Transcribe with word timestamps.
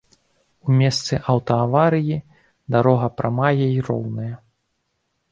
У 0.67 0.75
месцы 0.77 1.17
аўтааварыі 1.33 2.15
дарога 2.75 3.07
прамая 3.19 3.51
і 3.65 3.77
роўная. 3.89 4.31